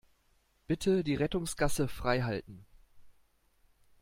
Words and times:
Bitte 0.65 1.03
die 1.03 1.13
Rettungsgasse 1.13 1.87
freihalten. 1.87 2.65